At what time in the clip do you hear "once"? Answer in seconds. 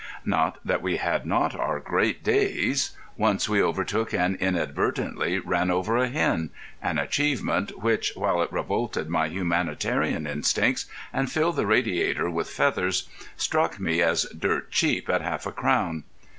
3.17-3.47